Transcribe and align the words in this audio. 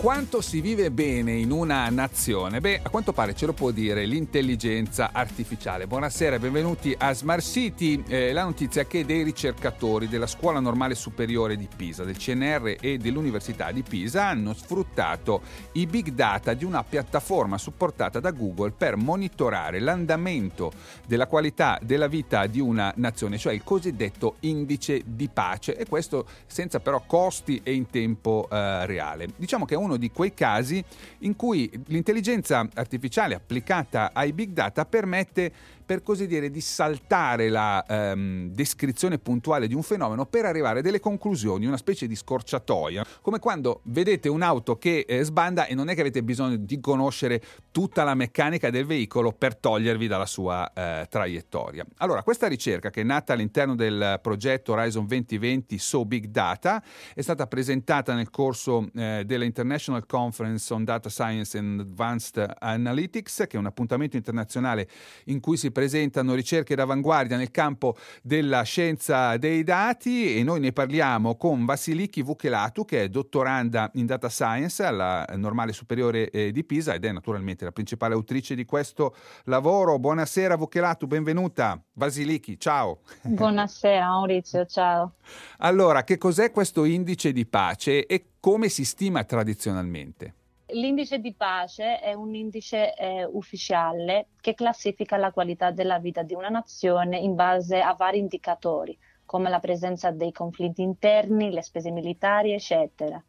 Quanto 0.00 0.40
si 0.40 0.62
vive 0.62 0.90
bene 0.90 1.32
in 1.32 1.50
una 1.50 1.86
nazione? 1.90 2.62
Beh, 2.62 2.80
a 2.82 2.88
quanto 2.88 3.12
pare 3.12 3.34
ce 3.34 3.44
lo 3.44 3.52
può 3.52 3.70
dire 3.70 4.06
l'intelligenza 4.06 5.10
artificiale. 5.12 5.86
Buonasera, 5.86 6.38
benvenuti 6.38 6.96
a 6.96 7.12
Smart 7.12 7.42
City. 7.42 8.02
Eh, 8.08 8.32
la 8.32 8.44
notizia 8.44 8.80
è 8.80 8.86
che 8.86 9.04
dei 9.04 9.22
ricercatori 9.22 10.08
della 10.08 10.26
Scuola 10.26 10.58
Normale 10.58 10.94
Superiore 10.94 11.58
di 11.58 11.68
Pisa, 11.76 12.04
del 12.04 12.16
CNR 12.16 12.78
e 12.80 12.96
dell'Università 12.96 13.72
di 13.72 13.82
Pisa 13.82 14.26
hanno 14.26 14.54
sfruttato 14.54 15.42
i 15.72 15.84
big 15.84 16.12
data 16.12 16.54
di 16.54 16.64
una 16.64 16.82
piattaforma 16.82 17.58
supportata 17.58 18.20
da 18.20 18.30
Google 18.30 18.70
per 18.70 18.96
monitorare 18.96 19.80
l'andamento 19.80 20.72
della 21.06 21.26
qualità 21.26 21.78
della 21.82 22.06
vita 22.06 22.46
di 22.46 22.60
una 22.60 22.90
nazione, 22.96 23.36
cioè 23.36 23.52
il 23.52 23.62
cosiddetto 23.62 24.36
indice 24.40 25.02
di 25.04 25.28
pace 25.28 25.76
e 25.76 25.84
questo 25.86 26.26
senza 26.46 26.80
però 26.80 27.02
costi 27.06 27.60
e 27.62 27.74
in 27.74 27.90
tempo 27.90 28.48
eh, 28.50 28.86
reale. 28.86 29.28
Diciamo 29.36 29.66
che 29.66 29.74
è 29.74 29.76
uno 29.76 29.88
uno 29.90 29.98
di 29.98 30.10
quei 30.10 30.32
casi 30.32 30.82
in 31.18 31.36
cui 31.36 31.70
l'intelligenza 31.86 32.66
artificiale 32.74 33.34
applicata 33.34 34.10
ai 34.12 34.32
big 34.32 34.52
data 34.52 34.86
permette 34.86 35.52
per 35.90 36.04
così 36.04 36.28
dire, 36.28 36.50
di 36.50 36.60
saltare 36.60 37.48
la 37.48 37.84
ehm, 37.84 38.50
descrizione 38.50 39.18
puntuale 39.18 39.66
di 39.66 39.74
un 39.74 39.82
fenomeno 39.82 40.24
per 40.24 40.44
arrivare 40.44 40.78
a 40.78 40.82
delle 40.82 41.00
conclusioni, 41.00 41.66
una 41.66 41.76
specie 41.76 42.06
di 42.06 42.14
scorciatoia, 42.14 43.04
come 43.20 43.40
quando 43.40 43.80
vedete 43.86 44.28
un'auto 44.28 44.78
che 44.78 45.04
eh, 45.08 45.24
sbanda 45.24 45.66
e 45.66 45.74
non 45.74 45.88
è 45.88 45.96
che 45.96 46.02
avete 46.02 46.22
bisogno 46.22 46.54
di 46.58 46.78
conoscere 46.78 47.42
tutta 47.72 48.04
la 48.04 48.14
meccanica 48.14 48.70
del 48.70 48.86
veicolo 48.86 49.32
per 49.32 49.56
togliervi 49.56 50.06
dalla 50.06 50.26
sua 50.26 50.72
eh, 50.72 51.08
traiettoria. 51.10 51.84
Allora, 51.96 52.22
questa 52.22 52.46
ricerca 52.46 52.90
che 52.90 53.00
è 53.00 53.04
nata 53.04 53.32
all'interno 53.32 53.74
del 53.74 54.20
progetto 54.22 54.70
Horizon 54.70 55.06
2020 55.06 55.76
So 55.76 56.04
Big 56.04 56.26
Data 56.26 56.80
è 57.12 57.20
stata 57.20 57.48
presentata 57.48 58.14
nel 58.14 58.30
corso 58.30 58.86
eh, 58.94 59.24
della 59.26 59.44
International 59.44 59.79
Conference 60.06 60.72
on 60.72 60.84
Data 60.84 61.08
Science 61.08 61.56
and 61.56 61.80
Advanced 61.80 62.54
Analytics, 62.58 63.44
che 63.48 63.56
è 63.56 63.58
un 63.58 63.66
appuntamento 63.66 64.16
internazionale 64.16 64.88
in 65.26 65.40
cui 65.40 65.56
si 65.56 65.70
presenta 65.70 65.88
presentano 65.90 66.34
ricerche 66.34 66.74
d'avanguardia 66.74 67.36
nel 67.36 67.50
campo 67.50 67.96
della 68.22 68.62
scienza 68.62 69.36
dei 69.36 69.62
dati 69.62 70.36
e 70.36 70.42
noi 70.42 70.60
ne 70.60 70.72
parliamo 70.72 71.36
con 71.36 71.64
Vasiliki 71.64 72.22
Vukelatu 72.22 72.84
che 72.84 73.04
è 73.04 73.08
dottoranda 73.08 73.90
in 73.94 74.06
data 74.06 74.28
science 74.28 74.84
alla 74.84 75.24
Normale 75.36 75.72
Superiore 75.72 76.30
eh, 76.30 76.52
di 76.52 76.64
Pisa 76.64 76.94
ed 76.94 77.04
è 77.04 77.12
naturalmente 77.12 77.64
la 77.64 77.72
principale 77.72 78.14
autrice 78.14 78.54
di 78.54 78.64
questo 78.64 79.14
lavoro. 79.44 79.98
Buonasera 79.98 80.56
Vukelatu, 80.56 81.06
benvenuta. 81.06 81.80
Vasiliki, 81.94 82.58
ciao. 82.58 83.00
Buonasera 83.22 84.06
Maurizio, 84.06 84.64
ciao. 84.66 85.14
Allora, 85.58 86.04
che 86.04 86.18
cos'è 86.18 86.50
questo 86.50 86.84
indice 86.84 87.32
di 87.32 87.46
pace 87.46 88.06
e 88.06 88.29
come 88.40 88.70
si 88.70 88.86
stima 88.86 89.22
tradizionalmente? 89.24 90.34
L'indice 90.68 91.18
di 91.18 91.34
pace 91.34 91.98
è 91.98 92.14
un 92.14 92.34
indice 92.34 92.94
eh, 92.94 93.24
ufficiale 93.24 94.28
che 94.40 94.54
classifica 94.54 95.18
la 95.18 95.30
qualità 95.30 95.70
della 95.70 95.98
vita 95.98 96.22
di 96.22 96.32
una 96.32 96.48
nazione 96.48 97.18
in 97.18 97.34
base 97.34 97.80
a 97.80 97.92
vari 97.92 98.18
indicatori, 98.18 98.96
come 99.26 99.50
la 99.50 99.58
presenza 99.58 100.10
dei 100.10 100.32
conflitti 100.32 100.80
interni, 100.80 101.50
le 101.50 101.60
spese 101.60 101.90
militari, 101.90 102.52
eccetera. 102.52 103.22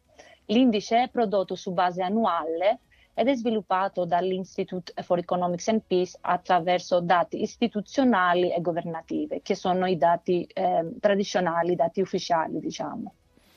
L'indice 0.46 1.02
è 1.02 1.08
prodotto 1.10 1.56
su 1.56 1.72
base 1.72 2.02
annuale 2.02 2.80
ed 3.12 3.28
è 3.28 3.34
sviluppato 3.34 4.06
dall'Institute 4.06 4.94
for 5.02 5.18
Economics 5.18 5.68
and 5.68 5.82
Peace 5.86 6.16
attraverso 6.22 7.00
dati 7.00 7.42
istituzionali 7.42 8.50
e 8.50 8.62
governativi, 8.62 9.42
che 9.42 9.56
sono 9.56 9.84
i 9.84 9.98
dati 9.98 10.44
eh, 10.44 10.94
tradizionali, 10.98 11.72
i 11.72 11.76
dati 11.76 12.00
ufficiali, 12.00 12.60
diciamo 12.60 13.14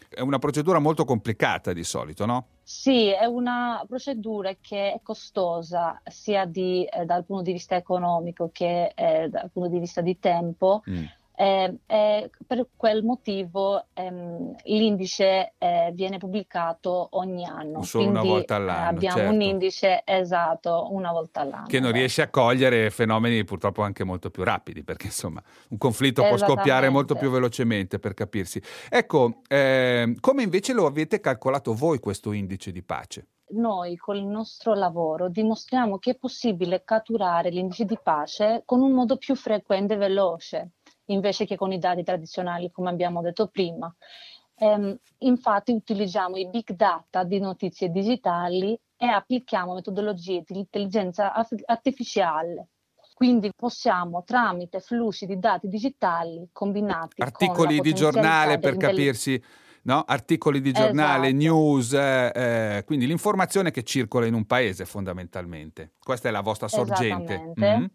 è 0.10 0.22
una 0.22 0.40
procedura 0.40 0.80
molto 0.80 1.06
complicata 1.06 1.74
di 1.74 1.84
solito, 1.84 2.26
no? 2.26 2.48
Sì, 2.64 3.08
è 3.10 3.26
una 3.26 3.84
procedura 3.88 4.54
che 4.60 4.94
è 4.94 5.00
costosa 5.04 6.02
sia 6.06 6.46
di, 6.46 6.86
eh, 6.86 7.06
dal 7.06 7.26
punto 7.26 7.44
di 7.44 7.52
vista 7.54 7.76
economico 7.76 8.50
che 8.52 8.92
eh, 8.96 9.30
dal 9.30 9.50
punto 9.52 9.70
di 9.70 9.80
vista 9.80 10.02
di 10.02 10.20
tempo. 10.20 10.84
Mm 10.90 11.04
eh, 11.35 11.78
eh, 11.85 12.29
per 12.46 12.68
quel 12.75 13.03
motivo 13.03 13.85
ehm, 13.94 14.56
l'indice 14.63 15.53
eh, 15.57 15.91
viene 15.94 16.18
pubblicato 16.18 17.09
ogni 17.12 17.46
anno. 17.46 17.84
Solo 17.84 18.09
una 18.09 18.22
volta 18.22 18.56
all'anno. 18.56 18.90
abbiamo 18.90 19.18
certo. 19.18 19.34
un 19.34 19.41
indice 19.41 20.01
esatto 20.06 20.88
una 20.91 21.12
volta 21.12 21.41
all'anno. 21.41 21.68
Che 21.68 21.79
non 21.79 21.91
riesce 21.91 22.22
a 22.22 22.29
cogliere 22.29 22.90
fenomeni 22.90 23.44
purtroppo 23.44 23.81
anche 23.81 24.03
molto 24.03 24.29
più 24.29 24.44
rapidi, 24.44 24.84
perché 24.84 25.07
insomma 25.07 25.41
un 25.69 25.78
conflitto 25.78 26.23
può 26.23 26.38
scoppiare 26.38 26.90
molto 26.90 27.16
più 27.16 27.29
velocemente 27.29 28.00
per 28.00 28.13
capirsi. 28.13 28.62
Ecco, 28.90 29.41
ehm, 29.47 30.19
come 30.19 30.44
invece 30.44 30.73
lo 30.73 30.85
avete 30.85 31.19
calcolato 31.19 31.73
voi 31.73 32.00
questo 32.00 32.31
indice 32.31 32.72
di 32.72 32.84
pace? 32.84 33.28
noi 33.47 33.96
con 33.96 34.16
il 34.16 34.25
nostro 34.25 34.73
lavoro 34.73 35.29
dimostriamo 35.29 36.00
che 36.00 36.12
è 36.12 36.16
possibile 36.16 36.84
catturare 36.84 37.50
l'indice 37.50 37.85
di 37.85 37.97
pace 38.02 38.63
con 38.66 38.81
un 38.81 38.91
modo 38.91 39.17
più 39.17 39.35
frequente 39.35 39.94
e 39.94 39.97
veloce 39.97 40.72
invece 41.06 41.46
che 41.46 41.56
con 41.56 41.72
i 41.72 41.80
dati 41.80 42.04
tradizionali, 42.04 42.72
come 42.72 42.90
abbiamo 42.90 43.22
detto 43.22 43.48
prima. 43.48 43.94
Ehm, 44.58 44.98
infatti 45.20 45.72
utilizziamo 45.72 46.38
i 46.38 46.48
big 46.48 46.74
data 46.76 47.24
di 47.24 47.40
notizie 47.40 47.90
digitali 47.90 48.80
e 48.98 49.06
applichiamo 49.06 49.74
metodologie 49.74 50.44
di 50.46 50.60
intelligenza 50.60 51.34
artificiale. 51.66 52.70
Quindi 53.14 53.52
possiamo 53.56 54.24
tramite 54.26 54.82
flussi 54.82 55.26
di 55.26 55.40
dati 55.40 55.70
digitali 55.70 56.50
combinati 56.52 57.22
articoli 57.22 57.80
di 57.80 57.94
giornale 57.94 58.60
per 58.60 58.76
capirsi 58.76 59.42
No? 59.86 60.04
articoli 60.04 60.62
di 60.62 60.72
giornale, 60.72 61.28
esatto. 61.28 61.44
news, 61.44 61.94
eh, 61.94 62.32
eh, 62.34 62.84
quindi 62.86 63.06
l'informazione 63.06 63.70
che 63.70 63.84
circola 63.84 64.26
in 64.26 64.34
un 64.34 64.46
paese 64.46 64.84
fondamentalmente. 64.84 65.92
Questa 66.04 66.28
è 66.28 66.32
la 66.32 66.42
vostra 66.42 66.68
sorgente. 66.68 67.54
Mm-hmm. 67.60 67.86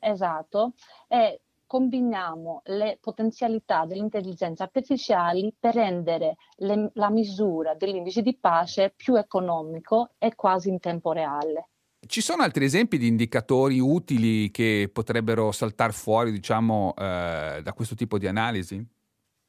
Esatto. 0.00 0.72
E 1.06 1.42
combiniamo 1.66 2.62
le 2.66 2.98
potenzialità 3.00 3.84
delle 3.84 4.02
intelligenze 4.02 4.62
artificiali 4.62 5.54
per 5.58 5.74
rendere 5.74 6.36
le, 6.56 6.90
la 6.94 7.10
misura 7.10 7.74
dell'indice 7.74 8.22
di 8.22 8.36
pace 8.36 8.92
più 8.94 9.16
economico 9.16 10.10
e 10.18 10.34
quasi 10.34 10.68
in 10.68 10.80
tempo 10.80 11.12
reale. 11.12 11.68
Ci 12.06 12.20
sono 12.20 12.42
altri 12.42 12.64
esempi 12.64 12.98
di 12.98 13.08
indicatori 13.08 13.80
utili 13.80 14.50
che 14.50 14.88
potrebbero 14.92 15.50
saltare 15.50 15.92
fuori, 15.92 16.30
diciamo, 16.30 16.94
eh, 16.96 17.60
da 17.62 17.72
questo 17.74 17.96
tipo 17.96 18.16
di 18.16 18.28
analisi? 18.28 18.94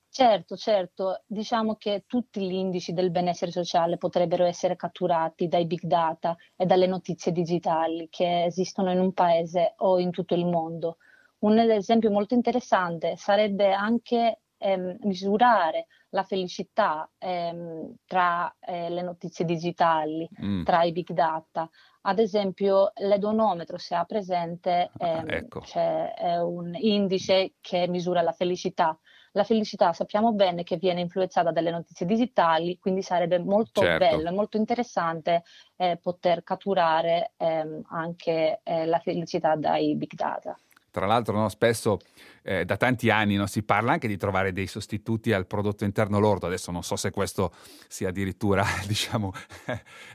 Certo, 0.10 0.56
certo, 0.56 1.22
diciamo 1.28 1.76
che 1.76 2.06
tutti 2.08 2.42
gli 2.42 2.54
indici 2.54 2.94
del 2.94 3.12
benessere 3.12 3.52
sociale 3.52 3.98
potrebbero 3.98 4.46
essere 4.46 4.76
catturati 4.76 5.48
dai 5.48 5.68
big 5.68 5.82
data 5.84 6.36
e 6.56 6.66
dalle 6.66 6.88
notizie 6.88 7.32
digitali 7.32 8.08
che 8.10 8.46
esistono 8.46 8.92
in 8.92 9.00
un 9.00 9.14
paese 9.14 9.76
o 9.78 10.00
in 10.00 10.10
tutto 10.10 10.34
il 10.34 10.46
mondo. 10.46 10.98
Un 11.40 11.60
esempio 11.60 12.10
molto 12.10 12.34
interessante 12.34 13.16
sarebbe 13.16 13.72
anche 13.72 14.40
ehm, 14.58 14.98
misurare 15.02 15.88
la 16.10 16.24
felicità 16.24 17.10
ehm, 17.18 17.96
tra 18.06 18.54
eh, 18.60 18.90
le 18.90 19.02
notizie 19.02 19.46
digitali, 19.46 20.28
mm. 20.42 20.64
tra 20.64 20.84
i 20.84 20.92
big 20.92 21.12
data. 21.12 21.70
Ad 22.02 22.20
esempio, 22.20 22.92
l'edonometro, 22.96 23.78
se 23.78 23.94
ha 23.94 24.06
presente, 24.06 24.92
ah, 24.98 25.08
ehm, 25.08 25.26
ah, 25.28 25.36
ecco. 25.36 25.60
c'è 25.60 26.38
un 26.40 26.74
indice 26.76 27.54
che 27.60 27.88
misura 27.88 28.22
la 28.22 28.32
felicità. 28.32 28.98
La 29.34 29.44
felicità 29.44 29.94
sappiamo 29.94 30.32
bene 30.32 30.64
che 30.64 30.78
viene 30.78 31.02
influenzata 31.02 31.52
dalle 31.52 31.70
notizie 31.70 32.06
digitali, 32.06 32.80
quindi 32.80 33.02
sarebbe 33.04 33.38
molto 33.38 33.82
certo. 33.82 33.98
bello 33.98 34.30
e 34.30 34.32
molto 34.32 34.58
interessante 34.58 35.44
eh, 35.76 36.00
poter 36.02 36.44
catturare 36.44 37.34
ehm, 37.38 37.84
anche 37.90 38.62
eh, 38.64 38.86
la 38.86 39.00
felicità 39.00 39.56
dai 39.56 39.96
big 39.96 40.14
data. 40.14 40.58
Tra 40.92 41.06
l'altro 41.06 41.38
no, 41.38 41.50
spesso 41.50 42.00
eh, 42.48 42.64
da 42.64 42.78
tanti 42.78 43.10
anni 43.10 43.36
no, 43.36 43.46
si 43.46 43.62
parla 43.62 43.92
anche 43.92 44.08
di 44.08 44.16
trovare 44.16 44.54
dei 44.54 44.68
sostituti 44.68 45.34
al 45.34 45.46
prodotto 45.46 45.84
interno 45.84 46.18
lordo, 46.18 46.46
adesso 46.46 46.72
non 46.72 46.82
so 46.82 46.96
se 46.96 47.12
questo 47.12 47.54
sia 47.90 48.08
addirittura 48.08 48.66
diciamo, 48.88 49.34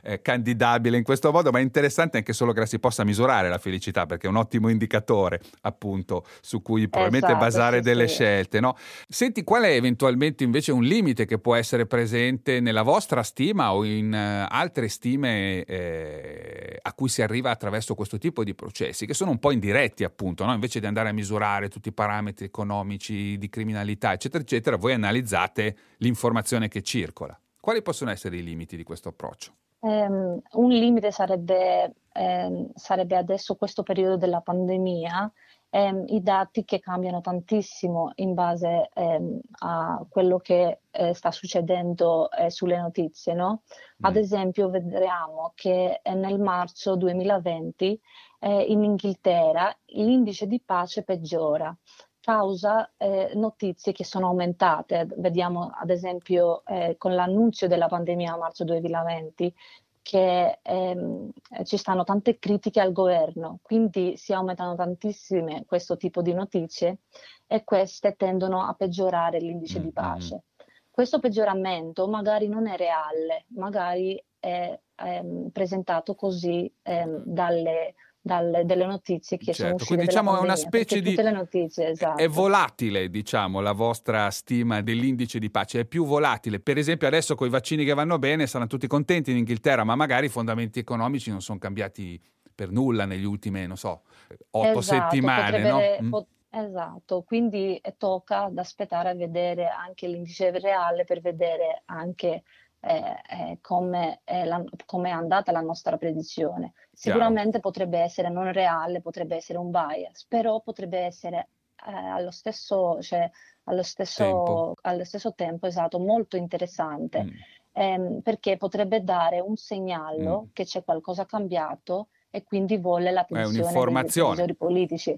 eh, 0.01 0.21
candidabile 0.21 0.97
in 0.97 1.03
questo 1.03 1.31
modo, 1.31 1.51
ma 1.51 1.59
è 1.59 1.61
interessante 1.61 2.17
anche 2.17 2.33
solo 2.33 2.51
che 2.51 2.61
la 2.61 2.65
si 2.65 2.79
possa 2.79 3.03
misurare 3.03 3.49
la 3.49 3.59
felicità, 3.59 4.07
perché 4.07 4.25
è 4.25 4.29
un 4.29 4.37
ottimo 4.37 4.69
indicatore 4.69 5.41
appunto 5.61 6.25
su 6.41 6.63
cui 6.63 6.89
probabilmente 6.89 7.27
esatto, 7.27 7.43
basare 7.43 7.77
sì, 7.77 7.83
delle 7.83 8.07
sì. 8.07 8.13
scelte. 8.15 8.59
No? 8.59 8.75
Senti, 9.07 9.43
qual 9.43 9.63
è 9.63 9.71
eventualmente 9.71 10.43
invece 10.43 10.71
un 10.71 10.83
limite 10.83 11.25
che 11.25 11.37
può 11.37 11.53
essere 11.53 11.85
presente 11.85 12.59
nella 12.59 12.81
vostra 12.81 13.21
stima 13.21 13.73
o 13.73 13.83
in 13.83 14.11
uh, 14.11 14.51
altre 14.51 14.87
stime 14.87 15.63
eh, 15.65 16.79
a 16.81 16.93
cui 16.93 17.09
si 17.09 17.21
arriva 17.21 17.51
attraverso 17.51 17.93
questo 17.93 18.17
tipo 18.17 18.43
di 18.43 18.55
processi, 18.55 19.05
che 19.05 19.13
sono 19.13 19.29
un 19.29 19.37
po' 19.37 19.51
indiretti 19.51 20.03
appunto, 20.03 20.45
no? 20.45 20.51
Invece 20.63 20.79
di 20.79 20.85
andare 20.85 21.09
a 21.09 21.13
misurare 21.13 21.67
tutti 21.67 21.89
i 21.89 21.91
parametri 21.91 22.45
economici 22.45 23.37
di 23.37 23.49
criminalità, 23.49 24.13
eccetera, 24.13 24.41
eccetera, 24.41 24.77
voi 24.77 24.93
analizzate 24.93 25.75
l'informazione 25.97 26.69
che 26.69 26.81
circola. 26.81 27.37
Quali 27.59 27.81
possono 27.81 28.11
essere 28.11 28.37
i 28.37 28.43
limiti 28.43 28.77
di 28.77 28.83
questo 28.83 29.09
approccio? 29.09 29.51
Um, 29.79 30.39
un 30.53 30.69
limite 30.69 31.11
sarebbe, 31.11 31.93
um, 32.13 32.71
sarebbe 32.75 33.17
adesso 33.17 33.55
questo 33.55 33.83
periodo 33.83 34.15
della 34.15 34.39
pandemia 34.39 35.29
ehm, 35.73 36.03
i 36.07 36.21
dati 36.21 36.63
che 36.65 36.79
cambiano 36.79 37.19
tantissimo 37.19 38.11
in 38.15 38.35
base 38.35 38.89
ehm, 38.93 39.39
a 39.61 40.05
quello 40.07 40.37
che 40.37 40.81
eh, 40.91 41.13
sta 41.15 41.31
succedendo 41.31 42.29
eh, 42.31 42.51
sulle 42.51 42.77
notizie. 42.77 43.33
No? 43.33 43.63
Ad 44.01 44.13
mm. 44.13 44.17
esempio, 44.17 44.69
vedremo 44.69 45.51
che 45.55 45.99
eh, 46.03 46.13
nel 46.13 46.39
marzo 46.39 46.95
2020 46.95 47.99
eh, 48.39 48.61
in 48.61 48.83
Inghilterra 48.83 49.75
l'indice 49.85 50.45
di 50.45 50.61
pace 50.63 51.03
peggiora 51.03 51.75
causa 52.19 52.89
eh, 52.95 53.31
notizie 53.33 53.93
che 53.93 54.05
sono 54.05 54.27
aumentate. 54.27 55.07
Vediamo 55.17 55.71
ad 55.73 55.89
esempio 55.89 56.63
eh, 56.65 56.95
con 56.97 57.15
l'annuncio 57.15 57.67
della 57.67 57.87
pandemia 57.87 58.33
a 58.33 58.37
marzo 58.37 58.63
2020 58.63 59.53
che 60.03 60.59
ehm, 60.61 61.31
ci 61.63 61.77
stanno 61.77 62.03
tante 62.03 62.37
critiche 62.37 62.81
al 62.81 62.91
governo, 62.91 63.59
quindi 63.63 64.17
si 64.17 64.33
aumentano 64.33 64.75
tantissime 64.75 65.63
questo 65.65 65.97
tipo 65.97 66.21
di 66.21 66.33
notizie 66.33 66.99
e 67.47 67.63
queste 67.63 68.15
tendono 68.15 68.61
a 68.61 68.73
peggiorare 68.73 69.39
l'indice 69.39 69.77
mm-hmm. 69.77 69.87
di 69.87 69.93
pace. 69.93 70.43
Questo 70.91 71.19
peggioramento 71.19 72.07
magari 72.07 72.47
non 72.47 72.67
è 72.67 72.75
reale, 72.77 73.45
magari 73.55 74.21
è 74.37 74.77
ehm, 74.95 75.49
presentato 75.49 76.13
così 76.13 76.71
ehm, 76.83 77.23
dalle 77.25 77.95
dalle, 78.25 78.63
delle 78.63 78.85
notizie 78.85 79.35
che 79.35 79.47
certo, 79.47 79.61
sono 79.61 79.73
uscite 79.73 79.93
quindi 79.95 80.05
diciamo 80.05 80.37
è 80.37 80.39
una 80.39 80.55
specie 80.55 81.01
di 81.01 81.13
notizie, 81.13 81.89
esatto. 81.89 82.21
è 82.21 82.29
volatile 82.29 83.09
diciamo 83.09 83.59
la 83.59 83.73
vostra 83.73 84.31
stima 84.31 84.81
dell'indice 84.81 85.39
di 85.39 85.51
pace 85.51 85.81
è 85.81 85.85
più 85.85 86.05
volatile 86.05 86.61
per 86.61 86.77
esempio 86.77 87.05
adesso 87.05 87.35
con 87.35 87.47
i 87.47 87.49
vaccini 87.49 87.83
che 87.83 87.93
vanno 87.93 88.17
bene 88.19 88.47
saranno 88.47 88.69
tutti 88.69 88.87
contenti 88.87 89.31
in 89.31 89.37
Inghilterra 89.37 89.83
ma 89.83 89.95
magari 89.95 90.27
i 90.27 90.29
fondamenti 90.29 90.79
economici 90.79 91.31
non 91.31 91.41
sono 91.41 91.59
cambiati 91.59 92.17
per 92.55 92.71
nulla 92.71 93.03
negli 93.03 93.25
ultimi 93.25 93.67
non 93.67 93.75
so 93.75 94.03
otto 94.51 94.79
esatto, 94.79 94.81
settimane 94.81 95.59
no? 95.59 95.79
Mm. 96.01 96.09
Pot- 96.09 96.27
esatto 96.49 97.23
quindi 97.23 97.81
tocca 97.97 98.45
ad 98.45 98.57
aspettare 98.57 99.09
a 99.09 99.15
vedere 99.15 99.67
anche 99.67 100.07
l'indice 100.07 100.57
reale 100.57 101.03
per 101.03 101.19
vedere 101.19 101.81
anche 101.87 102.43
eh, 102.85 103.21
eh, 103.29 103.57
come, 103.61 104.19
è 104.25 104.43
la, 104.43 104.61
come, 104.85 105.09
è 105.09 105.13
andata 105.13 105.53
la 105.53 105.61
nostra 105.61 105.97
predizione. 105.97 106.73
Sicuramente 106.91 107.59
Chiaro. 107.59 107.69
potrebbe 107.69 107.99
essere 107.99 108.29
non 108.29 108.51
reale, 108.51 108.99
potrebbe 108.99 109.37
essere 109.37 109.57
un 109.57 109.71
bias, 109.71 110.25
però 110.27 110.59
potrebbe 110.59 110.99
essere 110.99 111.47
eh, 111.87 111.93
allo, 111.93 112.31
stesso, 112.31 113.01
cioè, 113.01 113.29
allo, 113.65 113.83
stesso, 113.83 114.23
tempo. 114.23 114.75
allo, 114.81 115.05
stesso, 115.05 115.33
tempo. 115.33 115.65
esatto, 115.65 115.97
molto 115.97 116.35
interessante, 116.35 117.23
mm. 117.23 117.29
ehm, 117.71 118.19
perché 118.19 118.57
potrebbe 118.57 119.01
dare 119.01 119.39
un 119.39 119.55
segnale 119.55 120.27
mm. 120.27 120.43
che 120.51 120.65
c'è 120.65 120.83
qualcosa 120.83 121.25
cambiato 121.25 122.09
e 122.29 122.43
quindi 122.43 122.77
vuole 122.77 123.11
l'attenzione 123.11 123.85
dei 123.85 124.03
decisori 124.03 124.55
politici. 124.55 125.11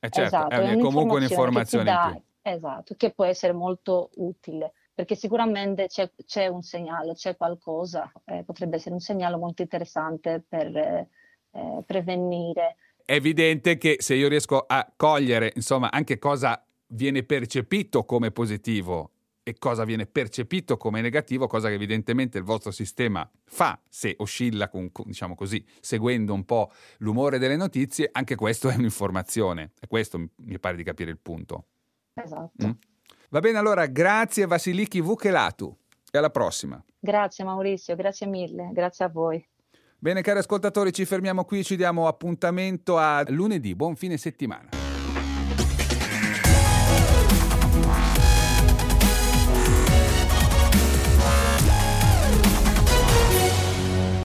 Eh 0.00 0.10
certo, 0.10 0.36
esatto, 0.36 0.54
è, 0.54 0.72
è 0.72 0.78
comunque 0.78 1.16
un'informazione 1.16 1.84
che, 1.84 1.90
dà, 1.90 2.20
esatto, 2.42 2.94
che 2.96 3.12
può 3.12 3.24
essere 3.24 3.54
molto 3.54 4.10
utile 4.16 4.74
perché 4.98 5.14
sicuramente 5.14 5.86
c'è, 5.86 6.10
c'è 6.26 6.48
un 6.48 6.62
segnale, 6.62 7.14
c'è 7.14 7.36
qualcosa, 7.36 8.10
eh, 8.24 8.42
potrebbe 8.42 8.74
essere 8.74 8.94
un 8.94 9.00
segnale 9.00 9.36
molto 9.36 9.62
interessante 9.62 10.42
per 10.48 10.76
eh, 10.76 11.08
prevenire. 11.86 12.74
È 13.04 13.12
evidente 13.12 13.78
che 13.78 13.98
se 14.00 14.16
io 14.16 14.26
riesco 14.26 14.64
a 14.66 14.92
cogliere, 14.96 15.52
insomma, 15.54 15.92
anche 15.92 16.18
cosa 16.18 16.60
viene 16.88 17.22
percepito 17.22 18.04
come 18.04 18.32
positivo 18.32 19.12
e 19.44 19.56
cosa 19.56 19.84
viene 19.84 20.06
percepito 20.06 20.76
come 20.76 21.00
negativo, 21.00 21.46
cosa 21.46 21.68
che 21.68 21.74
evidentemente 21.74 22.36
il 22.38 22.42
vostro 22.42 22.72
sistema 22.72 23.30
fa 23.44 23.80
se 23.88 24.16
oscilla, 24.18 24.68
con, 24.68 24.90
diciamo 25.04 25.36
così, 25.36 25.64
seguendo 25.78 26.34
un 26.34 26.44
po' 26.44 26.72
l'umore 26.98 27.38
delle 27.38 27.54
notizie, 27.54 28.08
anche 28.10 28.34
questo 28.34 28.68
è 28.68 28.74
un'informazione. 28.74 29.70
E 29.80 29.86
questo 29.86 30.18
mi 30.38 30.58
pare 30.58 30.74
di 30.74 30.82
capire 30.82 31.12
il 31.12 31.18
punto. 31.18 31.66
Esatto. 32.14 32.66
Mm? 32.66 32.70
Va 33.30 33.40
bene, 33.40 33.58
allora 33.58 33.84
grazie 33.86 34.46
Vasiliki 34.46 35.00
Vukelatu 35.00 35.76
e 36.10 36.16
alla 36.16 36.30
prossima. 36.30 36.82
Grazie 36.98 37.44
Maurizio, 37.44 37.94
grazie 37.94 38.26
mille, 38.26 38.70
grazie 38.72 39.04
a 39.04 39.08
voi. 39.08 39.46
Bene 39.98 40.22
cari 40.22 40.38
ascoltatori, 40.38 40.92
ci 40.92 41.04
fermiamo 41.04 41.44
qui, 41.44 41.62
ci 41.62 41.76
diamo 41.76 42.06
appuntamento 42.06 42.96
a 42.96 43.22
lunedì, 43.28 43.74
buon 43.74 43.96
fine 43.96 44.16
settimana. 44.16 44.77